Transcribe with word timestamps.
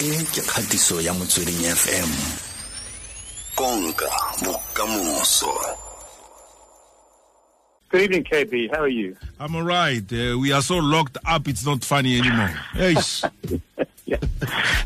e 0.00 0.24
ke 0.32 0.40
kgatiso 0.40 1.00
ya 1.00 1.12
motsweding 1.14 1.60
fm 1.76 2.10
konka 3.54 4.08
bokamoso 4.44 5.52
Good 7.90 8.02
evening, 8.02 8.22
KB. 8.22 8.70
How 8.70 8.82
are 8.82 8.88
you? 8.88 9.16
I'm 9.40 9.56
all 9.56 9.64
right. 9.64 10.04
Uh, 10.12 10.38
we 10.38 10.52
are 10.52 10.62
so 10.62 10.76
locked 10.76 11.18
up, 11.26 11.48
it's 11.48 11.66
not 11.66 11.82
funny 11.82 12.20
anymore. 12.20 12.54
Eish. 12.74 13.28
yeah. 14.06 14.16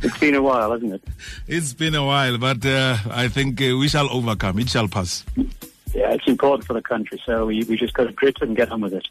It's 0.02 0.18
been 0.18 0.34
a 0.34 0.40
while, 0.40 0.72
hasn't 0.72 0.94
it? 0.94 1.02
It's 1.46 1.74
been 1.74 1.94
a 1.94 2.02
while, 2.02 2.38
but 2.38 2.64
uh, 2.64 2.96
I 3.10 3.28
think 3.28 3.60
uh, 3.60 3.76
we 3.76 3.88
shall 3.88 4.08
overcome. 4.08 4.58
It 4.58 4.70
shall 4.70 4.88
pass. 4.88 5.22
Yeah, 5.94 6.14
it's 6.14 6.26
important 6.26 6.66
for 6.66 6.72
the 6.72 6.80
country, 6.80 7.20
so 7.26 7.44
we, 7.44 7.62
we 7.64 7.76
just 7.76 7.92
got 7.92 8.04
to 8.04 8.12
grit 8.12 8.38
and 8.40 8.56
get 8.56 8.72
on 8.72 8.80
with 8.80 8.94
it. 8.94 9.06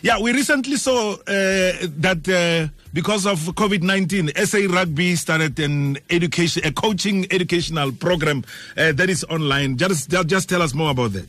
Yeah, 0.00 0.18
we 0.20 0.32
recently 0.32 0.76
saw 0.76 1.12
uh, 1.12 1.16
that 1.26 2.26
uh, 2.26 2.72
because 2.92 3.26
of 3.26 3.38
COVID 3.40 3.82
19, 3.82 4.32
SA 4.44 4.58
Rugby 4.68 5.16
started 5.16 5.58
an 5.60 5.98
education, 6.10 6.64
a 6.64 6.72
coaching 6.72 7.26
educational 7.30 7.92
program 7.92 8.44
uh, 8.76 8.92
that 8.92 9.10
is 9.10 9.24
online. 9.24 9.76
Just, 9.76 10.10
just 10.26 10.48
tell 10.48 10.62
us 10.62 10.74
more 10.74 10.90
about 10.90 11.12
that. 11.12 11.28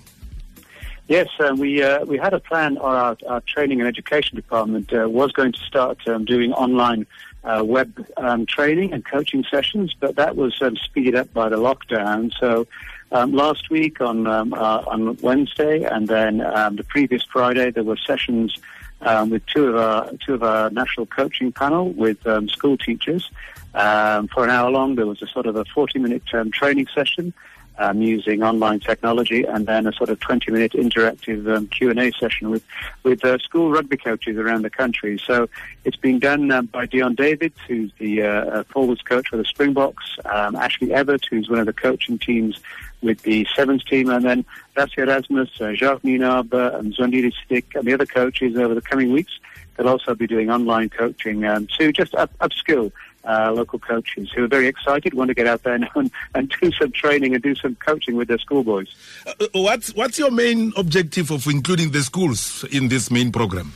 Yes, 1.07 1.27
um, 1.39 1.57
we 1.57 1.81
uh, 1.81 2.05
we 2.05 2.19
had 2.19 2.35
a 2.35 2.39
plan. 2.39 2.77
Our, 2.77 3.17
our 3.27 3.41
training 3.41 3.79
and 3.79 3.87
education 3.87 4.35
department 4.35 4.93
uh, 4.93 5.09
was 5.09 5.31
going 5.31 5.53
to 5.53 5.59
start 5.61 6.07
um, 6.07 6.23
doing 6.23 6.53
online 6.53 7.07
uh, 7.43 7.63
web 7.65 8.05
um, 8.17 8.45
training 8.45 8.93
and 8.93 9.03
coaching 9.03 9.43
sessions, 9.49 9.95
but 9.99 10.17
that 10.17 10.35
was 10.35 10.61
um, 10.61 10.75
speeded 10.75 11.15
up 11.15 11.33
by 11.33 11.49
the 11.49 11.57
lockdown. 11.57 12.31
So 12.39 12.67
um, 13.11 13.33
last 13.33 13.71
week 13.71 14.01
on 14.01 14.27
um, 14.27 14.53
uh, 14.53 14.83
on 14.85 15.17
Wednesday 15.17 15.83
and 15.83 16.07
then 16.07 16.41
um, 16.41 16.75
the 16.75 16.83
previous 16.83 17.23
Friday, 17.23 17.71
there 17.71 17.83
were 17.83 17.97
sessions 17.97 18.59
um, 19.01 19.29
with 19.29 19.45
two 19.45 19.67
of 19.67 19.75
our 19.75 20.11
two 20.25 20.33
of 20.33 20.43
our 20.43 20.69
national 20.69 21.05
coaching 21.05 21.51
panel 21.51 21.91
with 21.91 22.25
um, 22.27 22.49
school 22.49 22.77
teachers. 22.77 23.29
Um, 23.73 24.27
for 24.27 24.43
an 24.43 24.49
hour 24.49 24.71
long, 24.71 24.95
there 24.95 25.05
was 25.05 25.21
a 25.21 25.27
sort 25.27 25.45
of 25.45 25.55
a 25.55 25.63
40-minute 25.63 26.23
um, 26.33 26.49
training 26.49 26.87
session 26.93 27.33
um, 27.79 28.01
using 28.01 28.43
online 28.43 28.79
technology, 28.79 29.43
and 29.43 29.65
then 29.65 29.87
a 29.87 29.93
sort 29.93 30.09
of 30.09 30.19
20-minute 30.19 30.73
interactive 30.73 31.55
um, 31.55 31.67
Q&A 31.67 32.11
session 32.11 32.49
with 32.49 32.63
with 33.03 33.23
uh, 33.23 33.37
school 33.39 33.71
rugby 33.71 33.97
coaches 33.97 34.37
around 34.37 34.63
the 34.63 34.69
country. 34.69 35.19
So 35.25 35.49
it's 35.85 35.95
being 35.95 36.19
done 36.19 36.51
um, 36.51 36.67
by 36.67 36.85
Deon 36.85 37.15
Davids, 37.15 37.57
who's 37.67 37.91
the 37.97 38.23
uh, 38.23 38.27
uh, 38.27 38.63
forwards 38.65 39.01
coach 39.01 39.29
for 39.29 39.37
the 39.37 39.45
Springboks, 39.45 40.17
um, 40.25 40.55
Ashley 40.55 40.93
Everett, 40.93 41.25
who's 41.29 41.49
one 41.49 41.59
of 41.59 41.65
the 41.65 41.73
coaching 41.73 42.19
teams 42.19 42.59
with 43.01 43.21
the 43.21 43.47
sevens 43.55 43.83
team, 43.85 44.09
and 44.09 44.25
then 44.25 44.45
Rassie 44.75 44.99
Erasmus, 44.99 45.49
uh, 45.61 45.73
Jacques 45.73 46.01
Nienaber, 46.01 46.77
and 46.77 46.93
Mzwandile 46.93 47.33
Stick, 47.45 47.73
and 47.75 47.85
the 47.85 47.93
other 47.93 48.05
coaches 48.05 48.57
over 48.57 48.75
the 48.75 48.81
coming 48.81 49.13
weeks. 49.13 49.31
They'll 49.77 49.87
also 49.87 50.13
be 50.13 50.27
doing 50.27 50.49
online 50.49 50.89
coaching 50.89 51.45
um, 51.45 51.67
to 51.77 51.93
just 51.93 52.13
up, 52.13 52.37
upskill 52.39 52.91
uh, 53.25 53.51
local 53.51 53.79
coaches 53.79 54.29
who 54.35 54.43
are 54.43 54.47
very 54.47 54.67
excited, 54.67 55.13
want 55.13 55.29
to 55.29 55.33
get 55.33 55.47
out 55.47 55.63
there 55.63 55.77
now 55.77 55.89
and, 55.95 56.11
and 56.35 56.53
do 56.61 56.71
some 56.71 56.91
training 56.91 57.33
and 57.33 57.43
do 57.43 57.55
some 57.55 57.75
coaching 57.75 58.15
with 58.15 58.27
their 58.27 58.37
schoolboys. 58.37 58.87
Uh, 59.25 59.33
what's, 59.53 59.93
what's 59.95 60.17
your 60.17 60.31
main 60.31 60.73
objective 60.75 61.31
of 61.31 61.47
including 61.47 61.91
the 61.91 62.01
schools 62.01 62.63
in 62.71 62.87
this 62.87 63.11
main 63.11 63.31
program? 63.31 63.73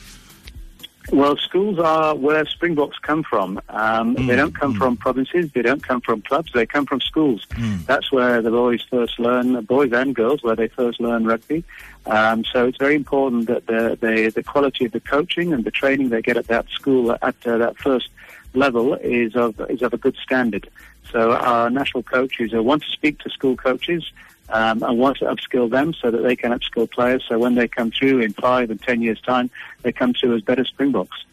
Well, 1.11 1.35
schools 1.37 1.79
are 1.79 2.15
where 2.15 2.45
Springboks 2.45 2.97
come 2.99 3.23
from. 3.23 3.59
Um, 3.67 4.15
mm, 4.15 4.27
they 4.27 4.37
don't 4.37 4.55
come 4.55 4.73
mm. 4.73 4.77
from 4.77 4.95
provinces. 4.95 5.51
They 5.51 5.61
don't 5.61 5.83
come 5.83 5.99
from 5.99 6.21
clubs. 6.21 6.53
They 6.53 6.65
come 6.65 6.85
from 6.85 7.01
schools. 7.01 7.45
Mm. 7.51 7.85
That's 7.85 8.11
where 8.11 8.41
the 8.41 8.51
boys 8.51 8.81
first 8.89 9.19
learn, 9.19 9.61
boys 9.65 9.91
and 9.91 10.15
girls, 10.15 10.43
where 10.43 10.55
they 10.55 10.69
first 10.69 11.01
learn 11.01 11.25
rugby. 11.25 11.65
Um, 12.05 12.45
so 12.45 12.67
it's 12.67 12.77
very 12.77 12.95
important 12.95 13.47
that 13.47 13.67
the, 13.67 13.97
the, 13.99 14.31
the 14.33 14.43
quality 14.43 14.85
of 14.85 14.93
the 14.93 15.01
coaching 15.01 15.51
and 15.51 15.65
the 15.65 15.71
training 15.71 16.09
they 16.09 16.21
get 16.21 16.37
at 16.37 16.47
that 16.47 16.69
school 16.69 17.11
at 17.11 17.35
uh, 17.45 17.57
that 17.57 17.77
first 17.77 18.09
level 18.53 18.95
is 18.95 19.35
of 19.35 19.59
is 19.69 19.81
of 19.81 19.93
a 19.93 19.97
good 19.97 20.15
standard. 20.23 20.69
So 21.11 21.33
our 21.33 21.69
national 21.69 22.03
coaches 22.03 22.51
want 22.53 22.83
to 22.83 22.89
speak 22.89 23.19
to 23.19 23.29
school 23.29 23.55
coaches 23.55 24.11
um, 24.49 24.83
and 24.83 24.97
want 24.97 25.17
to 25.17 25.25
upskill 25.25 25.69
them 25.69 25.93
so 25.93 26.11
that 26.11 26.23
they 26.23 26.35
can 26.35 26.51
upskill 26.51 26.89
players. 26.89 27.23
So 27.27 27.37
when 27.39 27.55
they 27.55 27.67
come 27.67 27.91
through 27.91 28.21
in 28.21 28.33
five 28.33 28.69
and 28.69 28.81
ten 28.81 29.01
years' 29.01 29.21
time, 29.21 29.49
they 29.81 29.91
come 29.91 30.13
through 30.13 30.35
as 30.35 30.41
better 30.41 30.65
Springboks. 30.65 31.25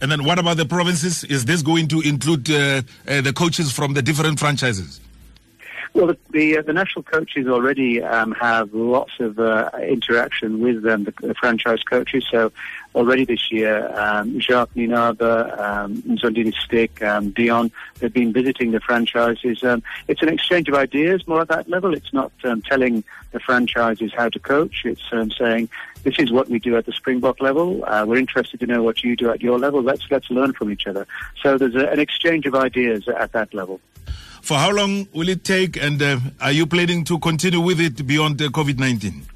And 0.00 0.10
then 0.10 0.24
what 0.24 0.38
about 0.38 0.56
the 0.56 0.66
provinces? 0.66 1.24
Is 1.24 1.44
this 1.44 1.62
going 1.62 1.88
to 1.88 2.00
include 2.00 2.50
uh, 2.50 2.82
uh, 3.06 3.20
the 3.20 3.32
coaches 3.32 3.72
from 3.72 3.94
the 3.94 4.02
different 4.02 4.38
franchises? 4.38 5.00
Well, 5.92 6.06
the 6.06 6.18
the, 6.30 6.58
uh, 6.58 6.62
the 6.62 6.72
national 6.72 7.02
coaches 7.02 7.48
already 7.48 8.00
um, 8.02 8.32
have 8.32 8.72
lots 8.72 9.12
of 9.18 9.40
uh, 9.40 9.70
interaction 9.82 10.60
with 10.60 10.82
the, 10.82 11.12
the, 11.20 11.34
franchise 11.34 11.82
coaches. 11.82 12.24
So 12.30 12.52
already 12.94 13.24
this 13.24 13.50
year, 13.50 13.92
um, 13.98 14.38
Jacques 14.38 14.74
Nienaber, 14.74 15.58
um, 15.58 16.02
Mzwandile 16.02 16.54
Stick, 16.54 17.02
um, 17.02 17.32
Deon, 17.32 17.72
they've 17.98 18.12
been 18.12 18.32
visiting 18.32 18.70
the 18.70 18.80
franchises. 18.80 19.64
Um, 19.64 19.82
it's 20.06 20.22
an 20.22 20.28
exchange 20.28 20.68
of 20.68 20.74
ideas 20.74 21.26
more 21.26 21.40
at 21.40 21.48
that 21.48 21.68
level. 21.68 21.92
It's 21.92 22.12
not 22.12 22.30
um, 22.44 22.62
telling 22.62 23.02
the 23.32 23.40
franchises 23.40 24.12
how 24.16 24.28
to 24.28 24.38
coach. 24.38 24.82
It's 24.84 25.02
saying 25.36 25.68
this 26.04 26.18
is 26.18 26.30
what 26.30 26.48
we 26.48 26.60
do 26.60 26.76
at 26.76 26.86
the 26.86 26.92
Springbok 26.92 27.40
level. 27.40 27.84
Uh, 27.84 28.04
we're 28.06 28.16
interested 28.16 28.60
to 28.60 28.66
know 28.66 28.82
what 28.82 29.02
you 29.02 29.16
do 29.16 29.30
at 29.30 29.42
your 29.42 29.58
level. 29.58 29.82
Let's 29.82 30.08
let's 30.10 30.30
learn 30.30 30.52
from 30.52 30.70
each 30.70 30.86
other. 30.86 31.06
So 31.42 31.58
there's 31.58 31.74
a, 31.74 31.88
an 31.88 31.98
exchange 31.98 32.46
of 32.46 32.54
ideas 32.54 33.08
at 33.08 33.32
that 33.32 33.52
level. 33.52 33.80
For 34.42 34.58
how 34.58 34.70
long 34.70 35.08
will 35.12 35.28
it 35.28 35.44
take, 35.44 35.76
and 35.76 36.02
uh, 36.02 36.18
are 36.40 36.52
you 36.52 36.66
planning 36.66 37.04
to 37.04 37.18
continue 37.18 37.60
with 37.60 37.80
it 37.80 38.06
beyond 38.06 38.40
uh, 38.42 38.48
COVID 38.48 38.78
19? 38.78 39.26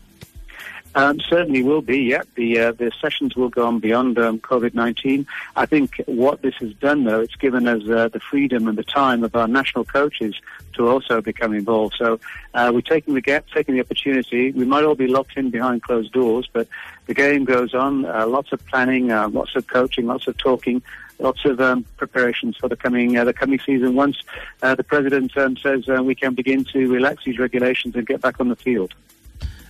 Um, 0.96 1.18
certainly 1.20 1.62
will 1.62 1.82
be, 1.82 1.98
yeah. 1.98 2.22
The, 2.36 2.58
uh, 2.58 2.72
the 2.72 2.92
sessions 3.00 3.34
will 3.34 3.48
go 3.48 3.66
on 3.66 3.80
beyond 3.80 4.18
um, 4.18 4.38
COVID-19. 4.38 5.26
I 5.56 5.66
think 5.66 6.00
what 6.06 6.42
this 6.42 6.54
has 6.60 6.72
done, 6.74 7.04
though, 7.04 7.20
it's 7.20 7.34
given 7.34 7.66
us 7.66 7.82
uh, 7.88 8.08
the 8.08 8.20
freedom 8.20 8.68
and 8.68 8.78
the 8.78 8.84
time 8.84 9.24
of 9.24 9.34
our 9.34 9.48
national 9.48 9.84
coaches 9.84 10.36
to 10.74 10.88
also 10.88 11.20
become 11.20 11.52
involved. 11.52 11.96
So 11.98 12.20
uh, 12.54 12.70
we're 12.72 12.80
taking 12.80 13.14
the 13.14 13.20
gap, 13.20 13.46
taking 13.52 13.74
the 13.74 13.80
opportunity. 13.80 14.52
We 14.52 14.64
might 14.64 14.84
all 14.84 14.94
be 14.94 15.08
locked 15.08 15.36
in 15.36 15.50
behind 15.50 15.82
closed 15.82 16.12
doors, 16.12 16.48
but 16.52 16.68
the 17.06 17.14
game 17.14 17.44
goes 17.44 17.74
on. 17.74 18.04
Uh, 18.04 18.26
lots 18.26 18.52
of 18.52 18.64
planning, 18.66 19.10
uh, 19.10 19.28
lots 19.28 19.56
of 19.56 19.66
coaching, 19.66 20.06
lots 20.06 20.28
of 20.28 20.36
talking, 20.38 20.80
lots 21.18 21.44
of 21.44 21.60
um, 21.60 21.84
preparations 21.96 22.56
for 22.56 22.68
the 22.68 22.76
coming 22.76 23.16
uh, 23.16 23.24
the 23.24 23.32
coming 23.32 23.58
season. 23.58 23.94
Once 23.94 24.18
the 24.60 24.84
president 24.84 25.36
um, 25.36 25.56
says 25.56 25.86
we 25.86 26.14
can 26.14 26.34
begin 26.34 26.64
to 26.64 26.90
relax 26.90 27.24
these 27.24 27.38
regulations 27.38 27.94
and 27.94 28.06
get 28.06 28.20
back 28.20 28.40
on 28.40 28.48
the 28.48 28.56
field. 28.56 28.94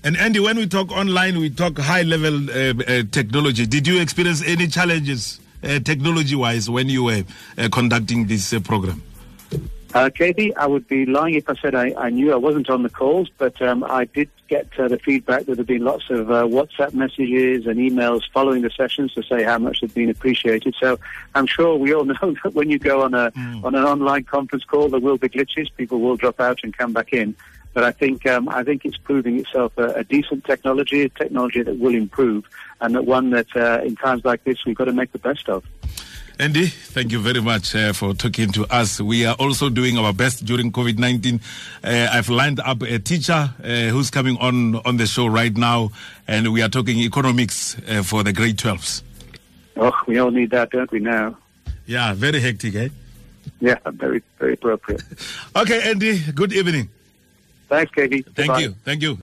And 0.05 0.19
Andy, 0.19 0.39
when 0.39 0.59
we 0.59 0.67
talk 0.67 0.93
online, 0.93 1.39
we 1.39 1.49
talk 1.49 1.79
high 1.79 2.03
level 2.03 2.51
uh, 2.51 2.75
uh, 2.75 3.03
technology. 3.11 3.65
Did 3.65 3.87
you 3.87 4.03
experience 4.03 4.43
any 4.47 4.67
challenges 4.67 5.41
uh, 5.63 5.79
technology 5.79 6.37
wise 6.37 6.69
when 6.69 6.91
you 6.91 7.05
were 7.05 7.25
conducting 7.73 8.27
this 8.27 8.53
program? 8.65 9.03
Uh, 9.95 10.11
Katie, 10.11 10.55
I 10.57 10.67
would 10.67 10.89
be 10.89 11.07
lying 11.07 11.35
if 11.35 11.49
I 11.49 11.55
said 11.55 11.75
I, 11.75 11.95
I 11.97 12.11
knew 12.11 12.33
I 12.33 12.37
wasn't 12.37 12.69
on 12.69 12.83
the 12.83 12.91
calls, 12.91 13.31
but 13.39 13.63
um, 13.63 13.85
I 13.85 14.05
did 14.07 14.29
get 14.49 14.69
uh, 14.77 14.89
the 14.89 14.99
feedback 14.99 15.47
that 15.47 15.47
there 15.47 15.57
have 15.57 15.67
been 15.69 15.85
lots 15.85 16.11
of 16.11 16.31
uh, 16.31 16.43
WhatsApp 16.43 16.93
messages 16.93 17.67
and 17.67 17.77
emails 17.79 18.23
following 18.33 18.63
the 18.63 18.71
sessions 18.71 19.15
to 19.15 19.23
say 19.23 19.45
how 19.45 19.57
much 19.57 19.81
they've 19.81 19.95
been 19.95 20.11
appreciated. 20.11 20.75
So 20.81 20.99
I'm 21.37 21.47
sure 21.47 21.77
we 21.77 21.95
all 21.95 22.05
know 22.05 22.35
that 22.43 22.55
when 22.55 22.69
you 22.69 22.79
go 22.79 23.03
on 23.03 23.15
a 23.15 23.31
mm. 23.31 23.65
on 23.65 23.75
an 23.77 23.85
online 23.85 24.25
conference 24.25 24.65
call, 24.65 24.89
there 24.89 25.01
will 25.01 25.17
be 25.17 25.29
glitches. 25.29 25.69
People 25.77 26.01
will 26.01 26.17
drop 26.17 26.41
out 26.41 26.59
and 26.65 26.77
come 26.77 26.93
back 26.93 27.13
in. 27.13 27.37
But 27.75 27.85
I 27.85 27.93
think 27.93 28.25
um, 28.27 28.49
I 28.49 28.63
think 28.63 28.85
it's 28.85 28.97
proving 28.97 29.39
itself 29.41 29.73
a, 29.77 29.89
a, 29.89 30.05
decent 30.05 30.45
technology, 30.45 31.03
a 31.03 31.09
technology 31.09 31.63
that 31.63 31.79
will 31.79 31.95
improve, 31.95 32.45
and 32.81 32.95
that 32.95 33.05
one 33.05 33.31
that 33.31 33.55
uh, 33.57 33.83
in 33.85 33.97
times 33.97 34.25
like 34.25 34.45
this 34.45 34.65
we've 34.65 34.77
got 34.77 34.85
to 34.85 34.93
make 34.93 35.13
the 35.13 35.19
best 35.19 35.49
of. 35.49 35.65
Andy, 36.39 36.67
thank 36.67 37.13
you 37.13 37.21
very 37.21 37.41
much 37.41 37.77
uh, 37.77 37.93
for 37.93 38.13
talking 38.13 38.51
to 38.53 38.67
us. 38.67 39.01
We 39.01 39.25
are 39.25 39.37
also 39.39 39.71
doing 39.71 39.99
our 39.99 40.13
best 40.13 40.45
during 40.45 40.73
COVID 40.73 40.99
19. 40.99 41.41
Uh, 41.83 42.09
I've 42.11 42.29
lined 42.29 42.59
up 42.59 42.83
a 42.83 42.99
teacher 42.99 43.55
uh, 43.63 43.67
who's 43.67 44.11
coming 44.11 44.37
on, 44.39 44.77
on 44.85 44.97
the 44.97 45.07
show 45.07 45.27
right 45.27 45.57
now, 45.57 45.91
and 46.27 46.53
we 46.53 46.61
are 46.61 46.69
talking 46.69 46.99
economics 46.99 47.77
uh, 47.89 48.03
for 48.03 48.25
the 48.25 48.33
grade 48.33 48.57
12s. 48.57 49.03
Oh, 49.77 49.93
we 50.09 50.19
all 50.19 50.33
need 50.33 50.51
that, 50.51 50.71
don't 50.71 50.91
we, 50.91 50.99
now? 50.99 51.37
Yeah, 51.87 52.15
very 52.15 52.41
hectic, 52.41 52.75
eh? 52.75 52.89
Yeah, 53.61 53.79
very, 53.87 54.23
very 54.39 54.55
appropriate. 54.55 55.03
okay, 55.57 55.89
Andy, 55.89 56.19
good 56.35 56.53
evening. 56.53 56.89
Thanks, 57.75 57.93
Katie. 57.93 58.23
Thank 58.23 58.37
Goodbye. 58.37 58.61
you. 58.61 58.75
Thank 58.85 59.03
you. 59.03 59.19